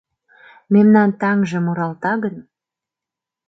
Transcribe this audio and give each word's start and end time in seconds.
Мемнан 0.73 1.09
таҥже 1.21 1.59
муралта 1.65 2.13
гын 2.23 2.35